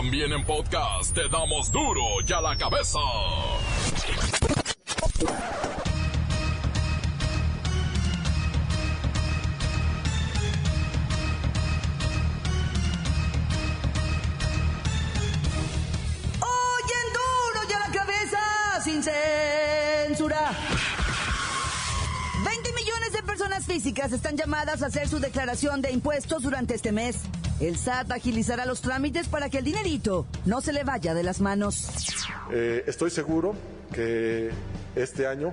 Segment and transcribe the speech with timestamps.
[0.00, 2.98] También en podcast te damos duro y a la cabeza.
[18.82, 20.52] Sin censura.
[22.42, 26.90] 20 millones de personas físicas están llamadas a hacer su declaración de impuestos durante este
[26.90, 27.16] mes.
[27.60, 31.42] El SAT agilizará los trámites para que el dinerito no se le vaya de las
[31.42, 31.90] manos.
[32.50, 33.54] Eh, estoy seguro
[33.92, 34.50] que
[34.96, 35.52] este año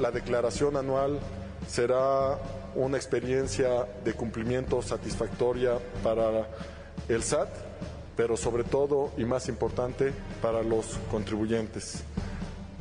[0.00, 1.20] la declaración anual
[1.68, 2.38] será
[2.74, 6.48] una experiencia de cumplimiento satisfactoria para
[7.08, 7.50] el SAT,
[8.16, 12.02] pero sobre todo y más importante para los contribuyentes.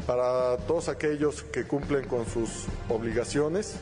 [0.07, 3.75] Para todos aquellos que cumplen con sus obligaciones,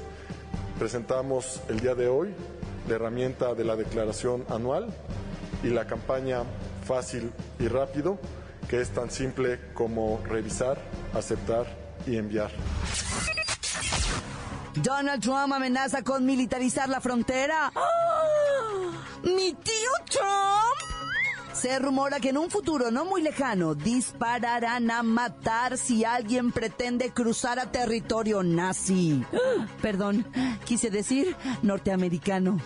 [0.78, 2.36] presentamos el día de hoy
[2.88, 4.88] la herramienta de la declaración anual
[5.64, 6.44] y la campaña
[6.86, 8.20] fácil y rápido,
[8.70, 10.78] que es tan simple como revisar,
[11.14, 11.66] aceptar
[12.08, 12.52] y enviar.
[14.76, 17.72] Donald Trump amenaza con militarizar la frontera.
[17.76, 17.92] ¡Ah!
[19.24, 20.71] ¿Mi tío Trump?
[21.62, 27.12] Se rumora que en un futuro no muy lejano dispararán a matar si alguien pretende
[27.12, 29.24] cruzar a territorio nazi.
[29.32, 29.68] ¡Ah!
[29.80, 30.26] Perdón,
[30.66, 32.60] quise decir norteamericano.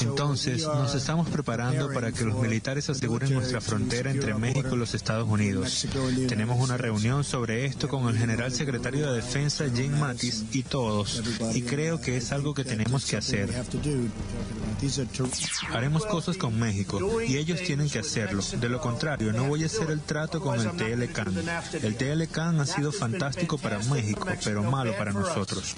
[0.00, 4.94] Entonces, nos estamos preparando para que los militares aseguren nuestra frontera entre México y los
[4.94, 5.86] Estados Unidos.
[6.26, 11.22] Tenemos una reunión sobre esto con el general secretario de Defensa Jim Mattis y todos,
[11.54, 13.50] y creo que es algo que tenemos que hacer.
[15.74, 17.98] Haremos cosas con México y ellos tienen que
[18.38, 18.60] hacerlo.
[18.60, 21.34] De lo contrario, no voy a hacer el trato con el TLCAN.
[21.82, 25.76] El TLCAN ha sido fantástico para México, pero malo para nosotros.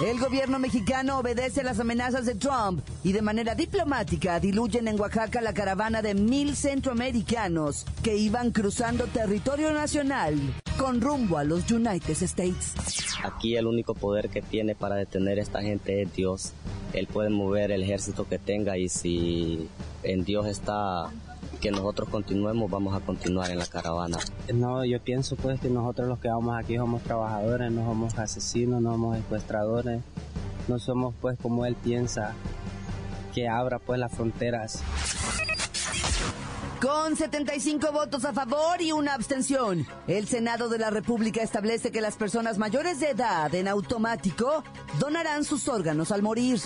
[0.00, 5.42] El gobierno mexicano obedece las amenazas de Trump y de manera diplomática diluyen en Oaxaca
[5.42, 10.40] la caravana de mil centroamericanos que iban cruzando territorio nacional
[10.78, 12.72] con rumbo a los United States.
[13.22, 16.52] Aquí el único poder que tiene para detener a esta gente es Dios.
[16.94, 19.68] Él puede mover el ejército que tenga y si
[20.02, 21.10] en Dios está
[21.60, 24.18] que nosotros continuemos, vamos a continuar en la caravana.
[24.52, 28.80] No, yo pienso pues que nosotros los que vamos aquí somos trabajadores, no somos asesinos,
[28.80, 30.00] no somos secuestradores,
[30.68, 32.34] no somos pues como él piensa
[33.34, 34.82] que abra pues las fronteras.
[36.80, 42.00] Con 75 votos a favor y una abstención, el Senado de la República establece que
[42.00, 44.64] las personas mayores de edad en automático
[44.98, 46.58] donarán sus órganos al morir.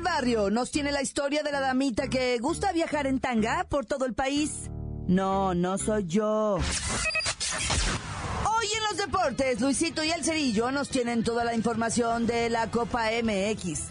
[0.00, 4.04] Barrio nos tiene la historia de la damita que gusta viajar en tanga por todo
[4.04, 4.70] el país.
[5.06, 6.58] No, no soy yo.
[8.44, 12.70] Hoy en los deportes, Luisito y el Cerillo nos tienen toda la información de la
[12.70, 13.88] Copa MX.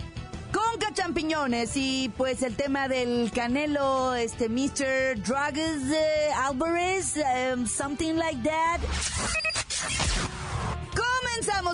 [0.52, 5.22] Conca Champiñones y pues el tema del Canelo, este Mr.
[5.22, 7.16] Drugs eh, Alvarez,
[7.54, 8.80] um, something like that.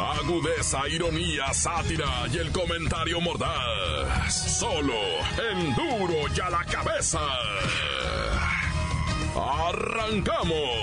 [0.00, 4.32] Agudeza, ironía, sátira y el comentario mordaz.
[4.58, 4.94] Solo
[5.50, 7.18] en duro y a la cabeza.
[9.34, 10.78] ¡Arrancamos!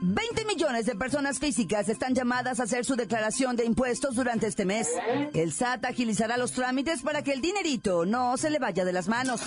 [0.00, 4.64] Veinte millones de personas físicas están llamadas a hacer su declaración de impuestos durante este
[4.64, 4.88] mes.
[5.32, 9.06] El SAT agilizará los trámites para que el dinerito no se le vaya de las
[9.06, 9.40] manos.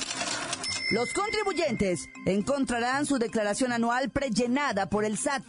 [0.91, 5.43] Los contribuyentes encontrarán su declaración anual prellenada por el SAT,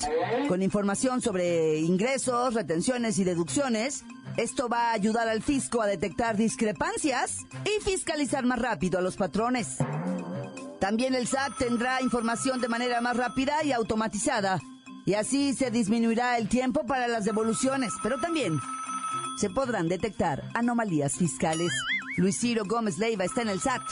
[0.49, 4.05] con información sobre ingresos, retenciones y deducciones.
[4.39, 9.17] Esto va a ayudar al fisco a detectar discrepancias y fiscalizar más rápido a los
[9.17, 9.77] patrones.
[10.81, 14.61] También el SAT tendrá información de manera más rápida y automatizada,
[15.05, 18.59] y así se disminuirá el tiempo para las devoluciones, pero también
[19.39, 21.73] se podrán detectar anomalías fiscales.
[22.17, 23.83] Luis Ciro Gómez Leiva está en el SAT.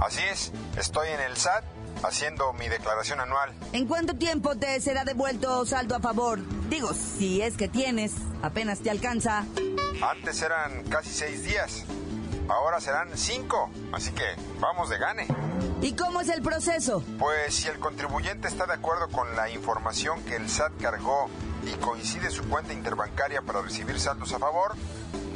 [0.00, 1.64] Así es, estoy en el SAT
[2.04, 3.52] haciendo mi declaración anual.
[3.72, 6.38] ¿En cuánto tiempo te será devuelto saldo a favor?
[6.68, 8.12] Digo, si es que tienes,
[8.42, 9.44] apenas te alcanza.
[10.00, 11.84] Antes eran casi seis días,
[12.48, 14.24] ahora serán cinco, así que
[14.60, 15.26] vamos de gane.
[15.82, 17.02] ¿Y cómo es el proceso?
[17.18, 21.28] Pues si el contribuyente está de acuerdo con la información que el SAT cargó
[21.64, 24.76] y coincide su cuenta interbancaria para recibir saldos a favor,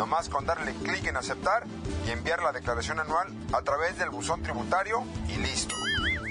[0.03, 1.63] nomás con darle clic en aceptar
[2.09, 5.77] y enviar la declaración anual a través del buzón tributario y listo.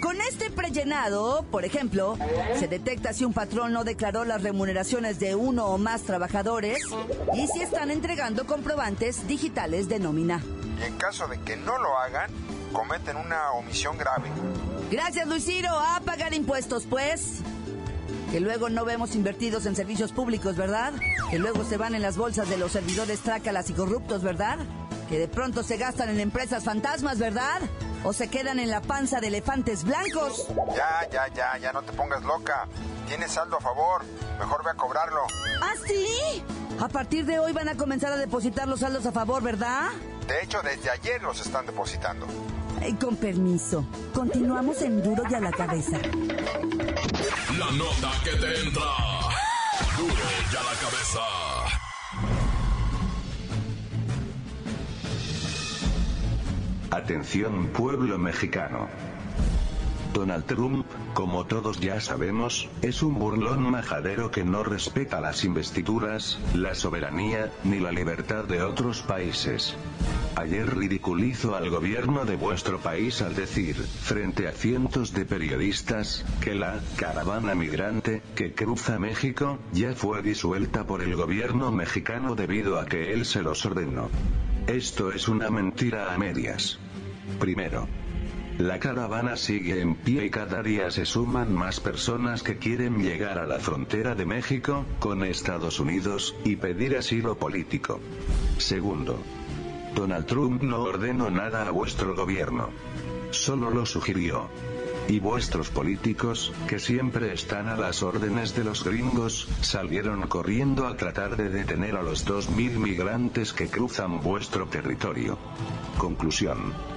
[0.03, 2.17] Con este prellenado, por ejemplo,
[2.59, 6.83] se detecta si un patrón no declaró las remuneraciones de uno o más trabajadores
[7.33, 10.43] y si están entregando comprobantes digitales de nómina.
[10.77, 12.29] Y en caso de que no lo hagan,
[12.73, 14.29] cometen una omisión grave.
[14.91, 15.69] Gracias, Luis Ciro.
[15.69, 17.41] A pagar impuestos, pues.
[18.31, 20.93] Que luego no vemos invertidos en servicios públicos, ¿verdad?
[21.29, 24.59] Que luego se van en las bolsas de los servidores trácalas y corruptos, ¿verdad?
[25.09, 27.61] Que de pronto se gastan en empresas fantasmas, ¿verdad?
[28.05, 30.47] O se quedan en la panza de elefantes blancos.
[30.73, 32.67] Ya, ya, ya, ya no te pongas loca.
[33.07, 34.03] Tienes saldo a favor.
[34.39, 35.21] Mejor ve a cobrarlo.
[35.61, 36.41] ¿Ah, sí?
[36.79, 39.89] A partir de hoy van a comenzar a depositar los saldos a favor, ¿verdad?
[40.25, 42.25] De hecho, desde ayer los están depositando.
[42.81, 43.85] Eh, con permiso.
[44.13, 45.97] Continuamos en Duro y a la cabeza.
[47.57, 48.81] La nota que te entra.
[49.97, 51.21] Duro y a la cabeza.
[56.89, 58.89] Atención pueblo mexicano.
[60.13, 66.39] Donald Trump, como todos ya sabemos, es un burlón majadero que no respeta las investiduras,
[66.53, 69.75] la soberanía, ni la libertad de otros países.
[70.35, 76.55] Ayer ridiculizó al gobierno de vuestro país al decir, frente a cientos de periodistas, que
[76.55, 82.85] la caravana migrante que cruza México ya fue disuelta por el gobierno mexicano debido a
[82.85, 84.09] que él se los ordenó.
[84.67, 86.79] Esto es una mentira a medias.
[87.39, 87.87] Primero,
[88.67, 93.39] la caravana sigue en pie y cada día se suman más personas que quieren llegar
[93.39, 97.99] a la frontera de México, con Estados Unidos, y pedir asilo político.
[98.59, 99.19] Segundo,
[99.95, 102.69] Donald Trump no ordenó nada a vuestro gobierno.
[103.31, 104.49] Solo lo sugirió.
[105.07, 110.95] Y vuestros políticos, que siempre están a las órdenes de los gringos, salieron corriendo a
[110.95, 115.39] tratar de detener a los 2.000 migrantes que cruzan vuestro territorio.
[115.97, 116.90] Conclusión.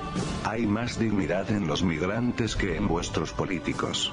[0.44, 4.12] Hay más dignidad en los migrantes que en vuestros políticos.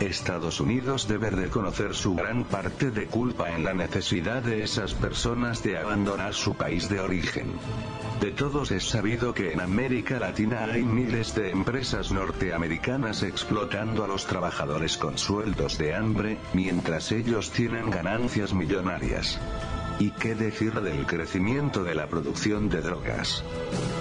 [0.00, 5.62] Estados Unidos debe reconocer su gran parte de culpa en la necesidad de esas personas
[5.62, 7.52] de abandonar su país de origen.
[8.20, 14.08] De todos es sabido que en América Latina hay miles de empresas norteamericanas explotando a
[14.08, 19.40] los trabajadores con sueldos de hambre, mientras ellos tienen ganancias millonarias.
[20.02, 23.44] ¿Y qué decir del crecimiento de la producción de drogas?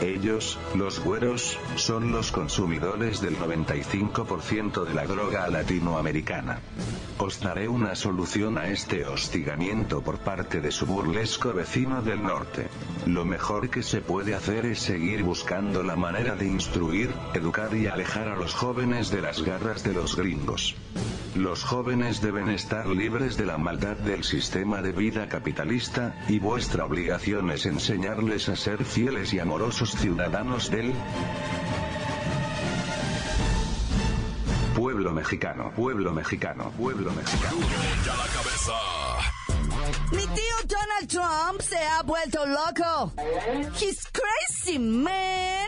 [0.01, 6.59] Ellos, los güeros, son los consumidores del 95% de la droga latinoamericana.
[7.19, 12.69] Os daré una solución a este hostigamiento por parte de su burlesco vecino del norte.
[13.05, 17.85] Lo mejor que se puede hacer es seguir buscando la manera de instruir, educar y
[17.85, 20.75] alejar a los jóvenes de las garras de los gringos.
[21.35, 26.85] Los jóvenes deben estar libres de la maldad del sistema de vida capitalista, y vuestra
[26.85, 30.93] obligación es enseñarles a ser fieles y amorosos ciudadanos del
[34.75, 37.57] pueblo mexicano, pueblo mexicano, pueblo mexicano.
[40.11, 43.13] Mi tío Donald Trump se ha vuelto loco.
[43.79, 45.67] He's crazy, man.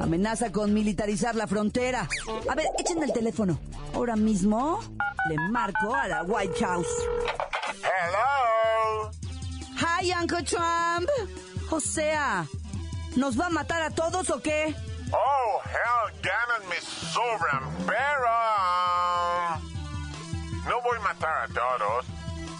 [0.00, 2.08] Amenaza con militarizar la frontera.
[2.48, 3.58] A ver, échenme el teléfono.
[3.94, 4.80] Ahora mismo
[5.28, 6.88] le marco a la White House.
[7.82, 9.10] Hello.
[9.80, 11.08] Hi, Uncle Trump.
[11.70, 12.46] O sea,
[13.16, 14.74] ¿nos va a matar a todos o qué?
[15.12, 15.98] Oh, hell,
[17.12, 18.28] sobran, pero...
[19.48, 19.68] um,
[20.68, 22.06] no voy a matar a todos,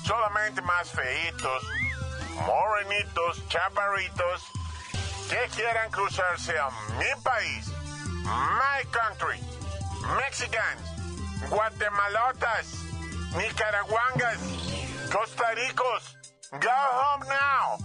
[0.05, 1.63] solamente más feitos,
[2.47, 4.43] morenitos, chaparritos,
[5.29, 7.69] que quieran cruzarse a mi país,
[8.25, 9.39] my country,
[10.17, 10.81] Mexicans,
[11.51, 12.67] Guatemalotas,
[13.37, 14.39] Nicaraguangas,
[15.13, 16.17] Costa Ricos,
[16.53, 17.79] go home now,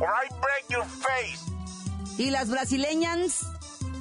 [0.00, 1.40] or I break your face.
[2.16, 3.42] ¿Y las brasileñas?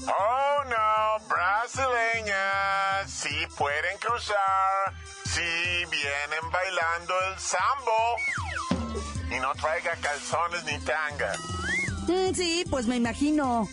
[0.08, 4.94] Oh no, brasileñas, sí pueden cruzar,
[5.26, 8.18] sí vienen bailando el sambo.
[9.32, 11.34] Y no traiga calzones ni tanga.
[12.12, 13.70] Mm, sí, pues me imagino.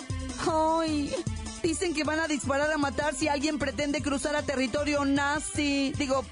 [0.46, 1.12] Ay,
[1.60, 5.92] dicen que van a disparar a matar si alguien pretende cruzar a territorio nazi.
[5.96, 6.24] Digo,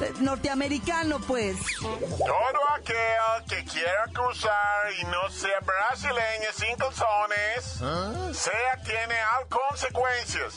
[0.00, 1.58] eh, norteamericano, pues.
[1.80, 10.54] Todo aquel que quiera cruzar y no sea brasileño sin calzones, sea tiene al consecuencias.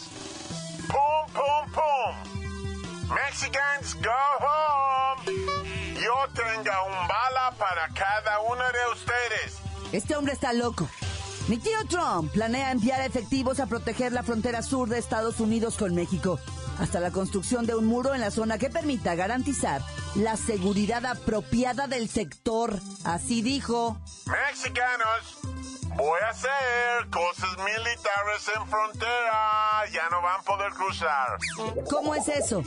[0.88, 3.14] Pum, pum, pum.
[3.14, 5.36] Mexicans, go home.
[5.96, 9.05] Yo tenga un bala para cada uno de ustedes.
[9.96, 10.90] Este hombre está loco.
[11.48, 15.96] Mi tío Trump planea enviar efectivos a proteger la frontera sur de Estados Unidos con
[15.96, 16.38] México.
[16.78, 19.82] hasta la construcción de un muro en la zona que permita garantizar
[20.16, 22.78] la seguridad apropiada del sector.
[23.06, 23.98] Así dijo.
[24.26, 25.38] Mexicanos,
[25.96, 29.90] voy a hacer cosas militares en frontera.
[29.94, 31.38] Ya no van a poder cruzar.
[31.90, 32.62] ¿Cómo es eso?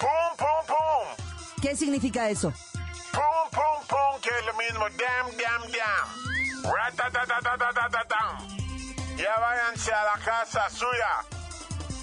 [0.00, 1.62] ¡Pum, pum, pum!
[1.62, 2.52] ¿Qué significa eso?
[3.12, 4.20] ¡Pum, pum, pum!
[4.20, 4.80] Que es lo mismo.
[4.80, 6.33] ¡Dam, dam, dam!
[9.16, 11.24] Ya váyanse a la casa suya.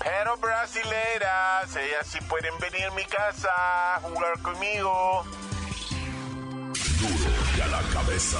[0.03, 3.49] Pero brasileiras, ellas sí pueden venir a mi casa
[3.95, 5.23] a jugar conmigo.
[6.99, 8.39] Duro y a la cabeza.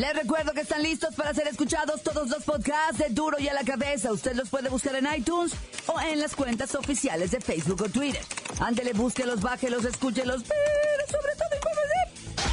[0.00, 3.52] Les recuerdo que están listos para ser escuchados todos los podcasts de Duro y a
[3.52, 4.10] la Cabeza.
[4.10, 5.52] Usted los puede buscar en iTunes
[5.88, 8.22] o en las cuentas oficiales de Facebook o Twitter.
[8.60, 11.98] Ándele, búsquelos, bájelos, escúchelos, pero sobre todo infórmese.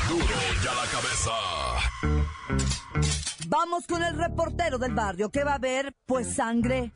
[0.10, 1.32] Duro y a la cabeza.
[3.48, 6.92] Vamos con el reportero del barrio que va a ver, pues, sangre.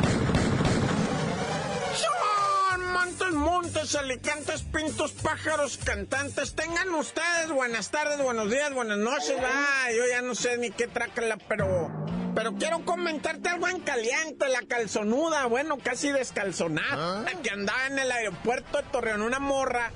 [3.03, 6.53] Montes, montes, alicantes, pintos, pájaros, cantantes.
[6.53, 9.38] Tengan ustedes buenas tardes, buenos días, buenas noches.
[9.43, 11.89] Ah, yo ya no sé ni qué trácala, pero.
[12.36, 18.12] Pero quiero comentarte algo en caliente, la calzonuda, bueno, casi descalzonada, que andaba en el
[18.12, 19.91] aeropuerto de Torreón, una morra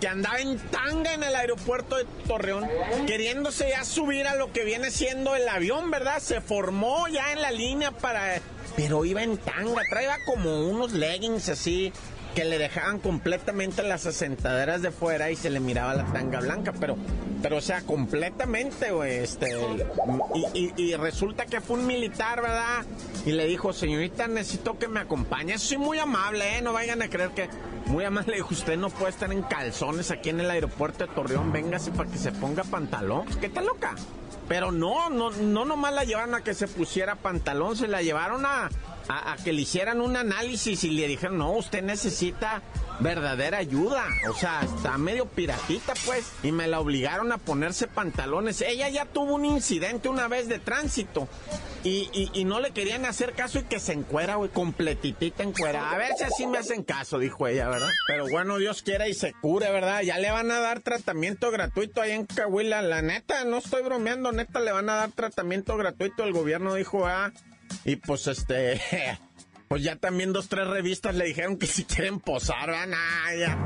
[0.00, 2.68] que andaba en tanga en el aeropuerto de Torreón,
[3.06, 6.20] queriéndose ya subir a lo que viene siendo el avión, ¿verdad?
[6.20, 8.40] Se formó ya en la línea para...
[8.76, 11.92] Pero iba en tanga, traía como unos leggings así,
[12.36, 16.74] que le dejaban completamente las asentaderas de fuera y se le miraba la tanga blanca,
[16.78, 16.96] pero,
[17.42, 19.58] pero o sea, completamente, güey, este,
[20.34, 22.84] y, y- y resulta que fue un militar, ¿verdad?
[23.24, 26.62] Y le dijo, señorita, necesito que me acompañe, soy muy amable, ¿eh?
[26.62, 27.48] No vayan a creer que,
[27.86, 31.12] muy amable, le dijo, usted no puede estar en calzones aquí en el aeropuerto de
[31.14, 33.94] Torreón, véngase para que se ponga pantalón, ¿qué tal loca?
[34.46, 38.44] Pero no, no, no nomás la llevaron a que se pusiera pantalón, se la llevaron
[38.46, 38.68] a,
[39.08, 42.62] a, que le hicieran un análisis y le dijeron, no, usted necesita
[43.00, 44.04] verdadera ayuda.
[44.30, 46.32] O sea, está medio piratita, pues.
[46.42, 48.60] Y me la obligaron a ponerse pantalones.
[48.62, 51.28] Ella ya tuvo un incidente una vez de tránsito.
[51.84, 55.90] Y, y- y no le querían hacer caso y que se encuera, güey, completitita encuera.
[55.92, 57.90] A ver si así me hacen caso, dijo ella, ¿verdad?
[58.08, 60.00] Pero bueno, Dios quiera y se cure, ¿verdad?
[60.02, 62.82] Ya le van a dar tratamiento gratuito ahí en Cahuila.
[62.82, 66.24] La neta, no estoy bromeando, neta, le van a dar tratamiento gratuito.
[66.24, 67.30] El gobierno dijo, ah,
[67.86, 68.80] y pues este...
[69.68, 72.72] Pues ya también dos, tres revistas le dijeron que si quieren posar,
[73.36, 73.58] ya.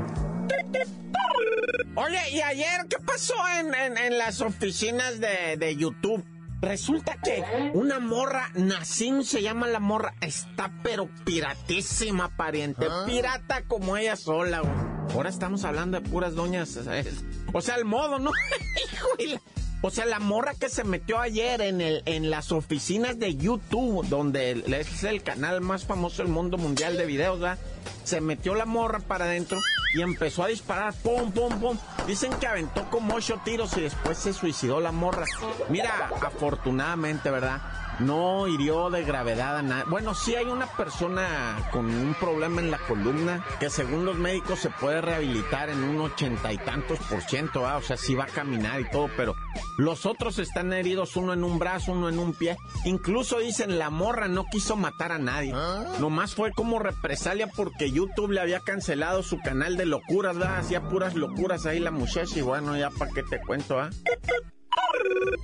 [1.95, 6.25] Oye, ¿y ayer qué pasó en, en- en las oficinas de, de YouTube?
[6.59, 7.43] Resulta que
[7.75, 12.87] una morra, Nacim se llama la morra, está pero piratísima, pariente.
[13.05, 14.73] Pirata como ella sola, güey.
[15.13, 16.69] Ahora estamos hablando de puras doñas.
[16.69, 17.23] ¿sabes?
[17.53, 18.31] O sea, el modo, ¿no?
[18.93, 19.41] Hijo de la-
[19.83, 24.07] O sea, la morra que se metió ayer en, el, en las oficinas de YouTube,
[24.07, 27.57] donde es el canal más famoso del mundo mundial de videos, ¿verdad?
[28.03, 29.59] Se metió la morra para adentro
[29.95, 31.77] y empezó a disparar, pum, pum, pum.
[32.05, 35.25] Dicen que aventó como ocho tiros y después se suicidó la morra.
[35.69, 37.59] Mira, afortunadamente, ¿verdad?
[37.99, 39.85] No hirió de gravedad a nadie.
[39.87, 44.59] Bueno, sí hay una persona con un problema en la columna que según los médicos
[44.59, 47.77] se puede rehabilitar en un ochenta y tantos por ciento, ¿ah?
[47.77, 49.35] o sea, sí va a caminar y todo, pero
[49.77, 52.57] los otros están heridos, uno en un brazo, uno en un pie.
[52.85, 55.53] Incluso dicen, la morra no quiso matar a nadie.
[55.99, 60.59] Nomás fue como represalia porque YouTube le había cancelado su canal de locuras, ¿verdad?
[60.59, 63.89] Hacía puras locuras ahí la muchacha y bueno, ya para qué te cuento, ¿ah?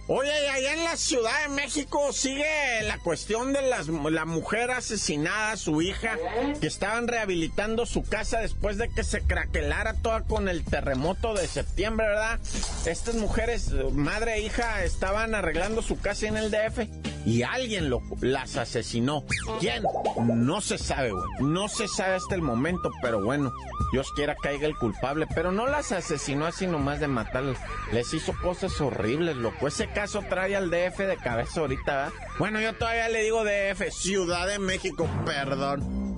[0.09, 4.71] Oye, y allá en la Ciudad de México sigue la cuestión de las, la mujer
[4.71, 6.17] asesinada, su hija,
[6.61, 11.47] que estaban rehabilitando su casa después de que se craquelara toda con el terremoto de
[11.47, 12.39] septiembre, ¿verdad?
[12.85, 16.87] Estas mujeres, madre e hija, estaban arreglando su casa en el DF
[17.25, 19.25] y alguien las asesinó.
[19.59, 19.83] ¿Quién?
[20.25, 21.25] No se sabe, güey.
[21.41, 23.51] No se sabe hasta el momento, pero bueno,
[23.91, 25.27] Dios quiera caiga el culpable.
[25.35, 27.57] Pero no las asesinó así nomás de matarlas.
[27.91, 29.67] Les hizo cosas horribles, loco.
[29.67, 32.11] Ese caso trae al DF de cabeza ahorita.
[32.39, 36.15] Bueno, yo todavía le digo DF, Ciudad de México, perdón.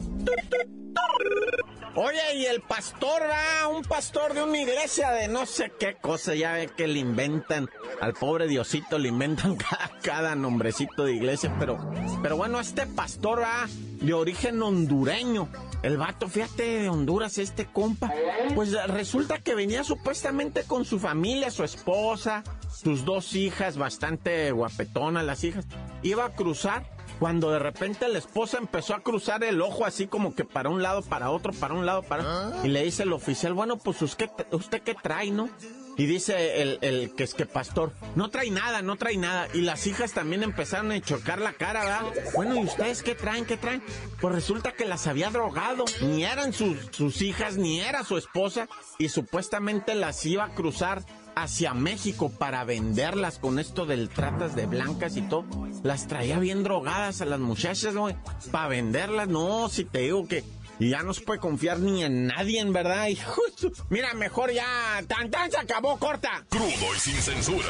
[1.95, 6.35] Oye, y el pastor, va, un pastor de una iglesia de no sé qué cosa,
[6.35, 7.69] ya ve que le inventan,
[7.99, 9.57] al pobre Diosito le inventan
[10.03, 11.79] cada, nombrecito de iglesia, pero,
[12.21, 13.67] pero bueno, este pastor va
[14.01, 15.49] de origen hondureño.
[15.81, 18.11] El vato, fíjate, de Honduras, este compa,
[18.53, 25.23] pues resulta que venía supuestamente con su familia, su esposa, sus dos hijas, bastante guapetonas
[25.23, 25.65] las hijas.
[26.03, 26.85] Iba a cruzar
[27.19, 30.81] cuando de repente la esposa empezó a cruzar el ojo así como que para un
[30.81, 32.53] lado, para otro, para un lado, para...
[32.63, 35.49] Y le dice el oficial, bueno, pues usted, usted qué trae, ¿no?
[35.97, 39.49] Y dice el, el, que es que pastor, no trae nada, no trae nada.
[39.53, 42.31] Y las hijas también empezaron a chocar la cara, ¿verdad?
[42.33, 43.83] Bueno, ¿y ustedes qué traen, qué traen?
[44.21, 45.83] Pues resulta que las había drogado.
[46.01, 48.69] Ni eran sus, sus hijas, ni era su esposa.
[48.97, 51.03] Y supuestamente las iba a cruzar
[51.43, 55.45] hacia México para venderlas con esto del tratas de blancas y todo.
[55.83, 58.15] Las traía bien drogadas a las muchachas, güey.
[58.51, 60.43] Para venderlas, no, si te digo que
[60.79, 63.07] y ya no se puede confiar ni en nadie, en verdad.
[63.09, 65.03] Y justo, mira, mejor ya.
[65.07, 66.45] Tan tan se acabó, corta.
[66.49, 67.67] Crudo y sin censura.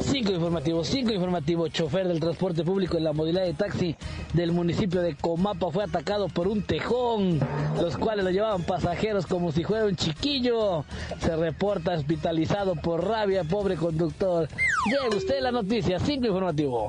[0.01, 1.71] Cinco informativos, cinco informativos.
[1.71, 3.97] Chofer del transporte público en la modalidad de taxi
[4.33, 7.41] del municipio de Comapa fue atacado por un tejón,
[7.81, 10.85] los cuales lo llevaban pasajeros como si fuera un chiquillo.
[11.21, 14.49] Se reporta hospitalizado por rabia, pobre conductor.
[14.87, 16.89] Lleve usted la noticia, cinco informativo.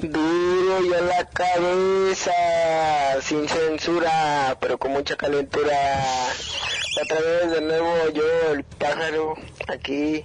[0.00, 2.32] Duro y a la cabeza,
[3.20, 5.76] sin censura, pero con mucha calentura.
[7.02, 9.34] Otra vez de nuevo yo, el pájaro,
[9.68, 10.24] aquí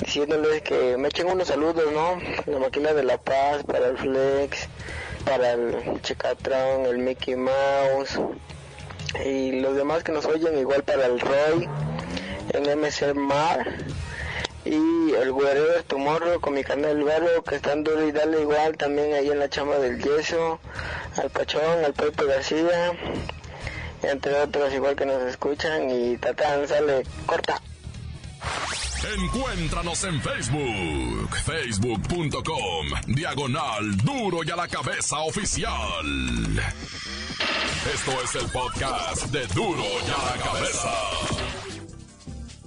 [0.00, 2.18] diciéndoles que me echen unos saludos, ¿no?
[2.52, 4.68] La máquina de la paz, para el Flex,
[5.24, 8.18] para el Checatron, el Mickey Mouse
[9.24, 11.68] y los demás que nos oyen, igual para el Roy,
[12.50, 13.66] el MC Mar
[14.64, 18.76] y el güero de Tomorrow con mi canal Vero que están duro y dale igual
[18.76, 20.58] también ahí en la chamba del yeso,
[21.16, 22.92] al Pachón, al Pepe García,
[24.02, 27.60] entre otros igual que nos escuchan y Tatán sale corta.
[29.04, 36.04] Encuéntranos en Facebook, facebook.com, diagonal duro y a la cabeza oficial.
[37.94, 40.92] Esto es el podcast de duro y a la cabeza.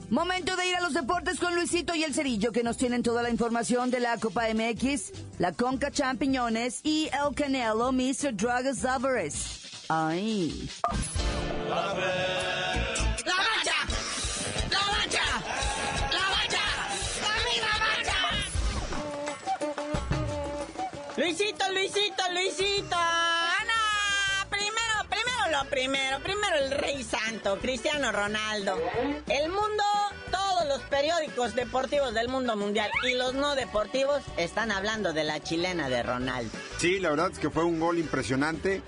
[0.10, 3.22] Momento de ir a los deportes con Luisito y el Cerillo que nos tienen toda
[3.24, 8.36] la información de la Copa MX, la Conca Champiñones y el Canelo Mr.
[8.36, 9.86] Drugs Alvarez.
[9.90, 10.70] Ay.
[21.18, 22.96] Luisito, Luisito, Luisito.
[22.96, 28.78] Ana, primero, primero lo primero, primero el rey santo, Cristiano Ronaldo.
[29.28, 29.84] El mundo,
[30.32, 35.42] todos los periódicos deportivos del mundo mundial y los no deportivos están hablando de la
[35.42, 36.58] chilena de Ronaldo.
[36.78, 38.82] Sí, la verdad es que fue un gol impresionante.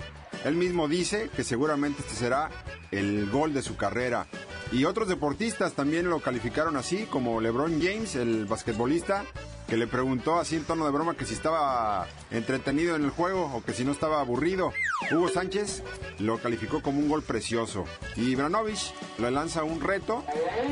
[0.44, 2.50] Él mismo dice que seguramente este será
[2.90, 4.26] el gol de su carrera.
[4.72, 9.24] Y otros deportistas también lo calificaron así, como LeBron James, el basquetbolista,
[9.68, 13.50] que le preguntó así en tono de broma que si estaba entretenido en el juego
[13.54, 14.72] o que si no estaba aburrido.
[15.10, 15.82] Hugo Sánchez
[16.18, 17.84] lo calificó como un gol precioso.
[18.16, 20.24] Y Ibranovich le lanza un reto.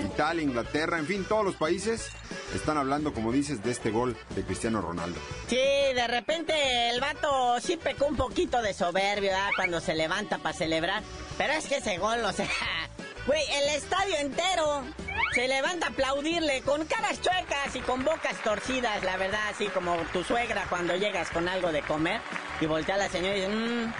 [0.05, 2.11] Italia, Inglaterra, en fin, todos los países
[2.55, 5.18] están hablando, como dices, de este gol de Cristiano Ronaldo.
[5.48, 10.57] Sí, de repente el vato sí pecó un poquito de soberbio cuando se levanta para
[10.57, 11.02] celebrar.
[11.38, 12.48] Pero es que ese gol, o sea,
[13.26, 14.85] güey, el estadio entero
[15.33, 19.97] se levanta a aplaudirle con caras chuecas y con bocas torcidas, la verdad, así como
[20.12, 22.21] tu suegra cuando llegas con algo de comer
[22.61, 23.92] y voltea a la señora y dice, mmm,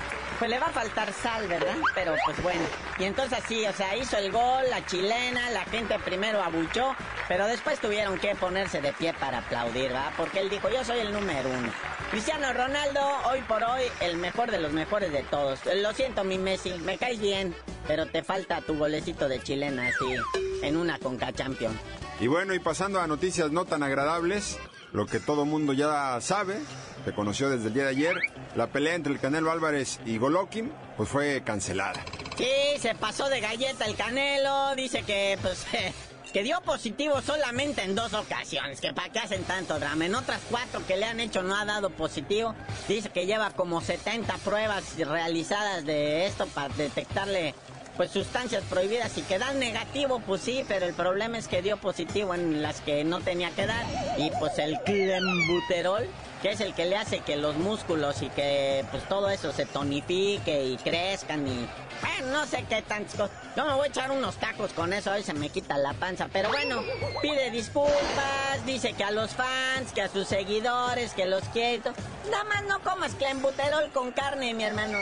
[0.43, 1.77] pues le va a faltar sal, ¿verdad?
[1.95, 2.65] Pero pues bueno.
[2.99, 6.97] Y entonces así, o sea, hizo el gol, la chilena, la gente primero abuchó,
[7.29, 10.13] pero después tuvieron que ponerse de pie para aplaudir, ¿verdad?
[10.17, 11.71] Porque él dijo, yo soy el número uno.
[12.11, 13.01] Cristiano Ronaldo,
[13.31, 15.61] hoy por hoy, el mejor de los mejores de todos.
[15.77, 17.55] Lo siento, mi Messi, me caes bien,
[17.87, 20.17] pero te falta tu golecito de chilena, así,
[20.63, 21.79] en una Conca Champion.
[22.19, 24.59] Y bueno, y pasando a noticias no tan agradables,
[24.93, 26.59] lo que todo mundo ya sabe,
[27.05, 28.15] se conoció desde el día de ayer,
[28.55, 32.05] la pelea entre el Canelo Álvarez y Golokin, pues fue cancelada.
[32.37, 35.67] Sí, se pasó de galleta el Canelo, dice que pues
[36.33, 40.07] que dio positivo solamente en dos ocasiones, que para qué hacen tanto drama.
[40.07, 42.55] En otras cuatro que le han hecho no ha dado positivo.
[42.89, 47.55] Dice que lleva como 70 pruebas realizadas de esto para detectarle
[47.97, 51.77] pues sustancias prohibidas y que dan negativo, pues sí, pero el problema es que dio
[51.77, 53.85] positivo en las que no tenía que dar.
[54.17, 56.09] Y pues el clenbuterol,
[56.43, 59.65] que es el que le hace que los músculos y que pues todo eso se
[59.65, 61.69] tonifique y crezcan y
[62.01, 63.31] bueno, no sé qué tantas cosas.
[63.57, 66.29] Yo me voy a echar unos tacos con eso, hoy se me quita la panza.
[66.33, 66.83] Pero bueno,
[67.23, 71.93] pide disculpas, dice que a los fans, que a sus seguidores, que los quiero.
[72.29, 74.99] Nada más no comas clenbuterol con carne, mi hermano.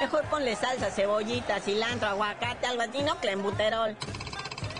[0.00, 3.96] Mejor ponle salsa, cebollita, cilantro, aguacate, algo así, no clenbuterol.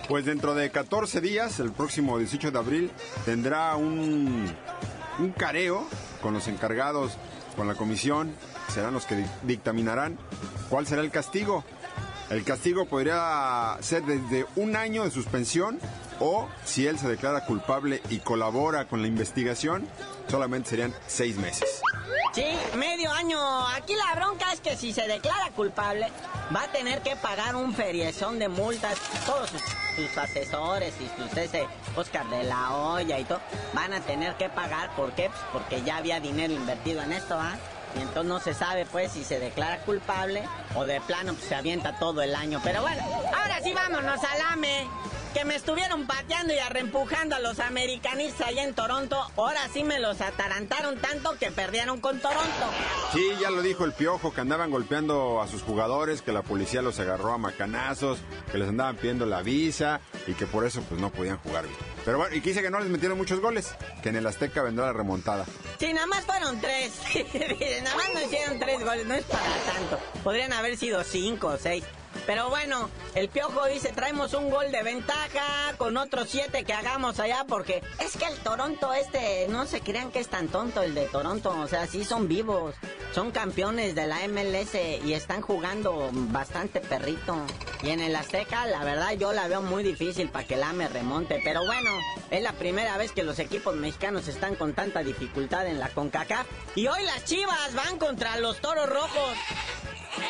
[0.07, 2.91] Pues dentro de 14 días, el próximo 18 de abril,
[3.23, 4.51] tendrá un,
[5.19, 5.85] un careo
[6.21, 7.17] con los encargados,
[7.55, 8.33] con la comisión,
[8.73, 10.17] serán los que dictaminarán
[10.69, 11.63] cuál será el castigo.
[12.29, 15.79] El castigo podría ser desde un año de suspensión
[16.21, 19.87] o, si él se declara culpable y colabora con la investigación,
[20.29, 21.81] solamente serían seis meses.
[22.33, 22.45] Sí,
[22.77, 23.67] medio año.
[23.67, 26.07] Aquí la bronca es que si se declara culpable,
[26.55, 28.97] va a tener que pagar un feriezón de multas.
[29.25, 29.51] Todos
[30.17, 33.39] asesores y sus ese Oscar de la Hoya y todo
[33.73, 34.89] van a tener que pagar.
[34.95, 35.29] ¿Por qué?
[35.29, 37.55] Pues porque ya había dinero invertido en esto, ¿ah?
[37.95, 40.43] Y entonces no se sabe pues si se declara culpable
[40.75, 42.61] o de plano pues, se avienta todo el año.
[42.63, 43.03] Pero bueno,
[43.35, 44.87] ahora sí vámonos al AME
[45.33, 49.99] que me estuvieron pateando y arrempujando a los americanistas allá en Toronto, ahora sí me
[49.99, 52.65] los atarantaron tanto que perdieron con Toronto.
[53.13, 56.81] Sí, ya lo dijo el piojo, que andaban golpeando a sus jugadores, que la policía
[56.81, 58.19] los agarró a macanazos,
[58.51, 61.77] que les andaban pidiendo la visa y que por eso pues no podían jugar bien.
[62.03, 64.87] Pero bueno, y quise que no les metieron muchos goles, que en el Azteca vendrá
[64.87, 65.45] la remontada.
[65.79, 66.93] Sí, nada más fueron tres.
[67.83, 69.99] nada más no hicieron tres goles, no es para tanto.
[70.23, 71.83] Podrían haber sido cinco o seis.
[72.25, 77.19] Pero bueno, el Piojo dice, traemos un gol de ventaja con otros siete que hagamos
[77.19, 80.93] allá porque es que el Toronto este, no se crean que es tan tonto el
[80.93, 82.75] de Toronto, o sea, sí son vivos,
[83.13, 87.35] son campeones de la MLS y están jugando bastante perrito.
[87.83, 90.87] Y en el Azteca, la verdad, yo la veo muy difícil para que la me
[90.87, 91.89] remonte, pero bueno,
[92.29, 96.45] es la primera vez que los equipos mexicanos están con tanta dificultad en la CONCACAF.
[96.75, 99.37] Y hoy las Chivas van contra los Toros Rojos.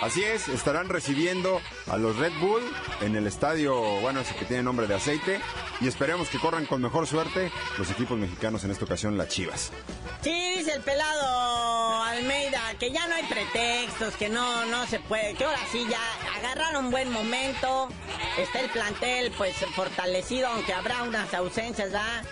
[0.02, 2.62] Así es, estarán recibiendo a los Red Bull
[3.02, 5.40] en el estadio, bueno, ese que tiene nombre de aceite,
[5.80, 9.72] y esperemos que corran con mejor suerte los equipos mexicanos en esta ocasión, las Chivas.
[10.22, 15.34] Sí, dice el pelado Almeida, que ya no hay pretextos, que no, no se puede,
[15.36, 16.02] que ahora sí ya
[16.38, 17.90] agarraron buen momento,
[18.38, 22.24] está el plantel pues fortalecido, aunque habrá unas ausencias, ¿verdad?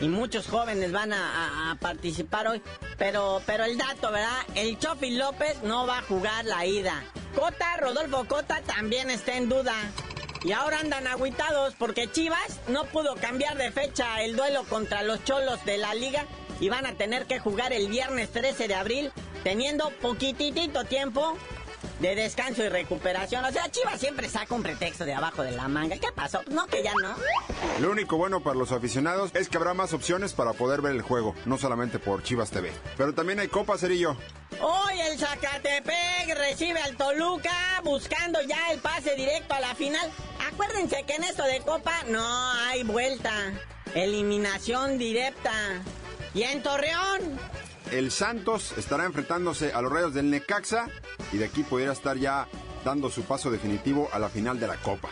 [0.00, 2.62] Y muchos jóvenes van a, participar hoy.
[2.98, 4.42] Pero, pero el dato, ¿verdad?
[4.54, 7.02] El Chofi López no va a jugar la ida.
[7.34, 9.74] Cota, Rodolfo Cota también está en duda.
[10.44, 15.24] Y ahora andan aguitados porque Chivas no pudo cambiar de fecha el duelo contra los
[15.24, 16.24] Cholos de la liga
[16.60, 19.12] y van a tener que jugar el viernes 13 de abril
[19.42, 21.36] teniendo poquitito tiempo
[22.00, 23.44] de descanso y recuperación.
[23.44, 25.96] O sea, Chivas siempre saca un pretexto de abajo de la manga.
[25.96, 26.42] ¿Qué pasó?
[26.50, 27.14] No, que ya no.
[27.80, 31.02] Lo único bueno para los aficionados es que habrá más opciones para poder ver el
[31.02, 32.72] juego, no solamente por Chivas TV.
[32.96, 34.16] Pero también hay Copa Cerillo.
[34.60, 40.10] Hoy el Zacatepec recibe al Toluca buscando ya el pase directo a la final.
[40.52, 43.32] Acuérdense que en esto de Copa no hay vuelta.
[43.94, 45.52] Eliminación directa.
[46.34, 47.38] Y en Torreón
[47.92, 50.88] el Santos estará enfrentándose a los Rayos del Necaxa
[51.32, 52.48] y de aquí pudiera estar ya
[52.84, 55.10] dando su paso definitivo a la final de la Copa.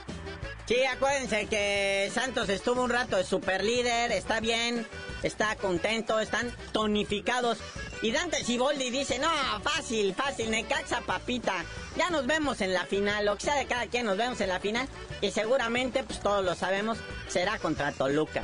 [0.67, 4.87] Sí, acuérdense que Santos estuvo un rato de super líder, está bien,
[5.23, 7.59] está contento, están tonificados.
[8.01, 9.31] Y Dante Siboldi dice, no,
[9.63, 11.65] fácil, fácil, Necaxa papita.
[11.97, 14.49] Ya nos vemos en la final, lo que sea de cada quien, nos vemos en
[14.49, 14.89] la final.
[15.21, 18.43] Y seguramente, pues todos lo sabemos, será contra Toluca.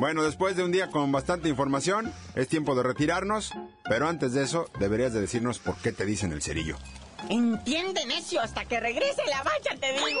[0.00, 3.52] Bueno, después de un día con bastante información, es tiempo de retirarnos,
[3.84, 6.78] pero antes de eso deberías de decirnos por qué te dicen el cerillo.
[7.28, 10.20] Entiende, necio, hasta que regrese la bacha, te digo.